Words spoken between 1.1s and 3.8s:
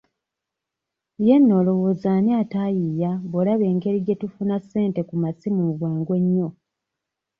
Ye nno olowooza ani ataayiiya bw'olaba